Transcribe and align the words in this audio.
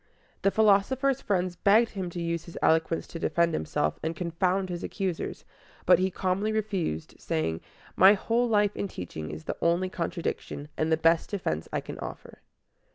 The 0.41 0.49
philosopher's 0.49 1.21
friends 1.21 1.55
begged 1.55 1.89
him 1.91 2.09
to 2.09 2.19
use 2.19 2.45
his 2.45 2.57
eloquence 2.63 3.05
to 3.05 3.19
defend 3.19 3.53
himself 3.53 3.99
and 4.01 4.15
confound 4.15 4.69
his 4.69 4.83
accusers; 4.83 5.45
but 5.85 5.99
he 5.99 6.09
calmly 6.09 6.51
refused, 6.51 7.13
saying, 7.19 7.61
"My 7.95 8.13
whole 8.13 8.49
life 8.49 8.75
and 8.75 8.89
teaching 8.89 9.29
is 9.29 9.43
the 9.43 9.57
only 9.61 9.89
contradiction, 9.89 10.69
and 10.75 10.91
the 10.91 10.97
best 10.97 11.29
defense 11.29 11.69
I 11.71 11.81
can 11.81 11.99
offer." 11.99 12.39